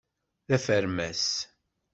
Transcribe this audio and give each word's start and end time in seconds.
D 0.47 0.49
afermas. 0.55 1.23